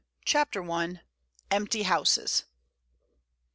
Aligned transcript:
CHAPTER 0.25 0.63
I. 0.71 1.01
EMPTY 1.51 1.83
HOUSES. 1.83 2.45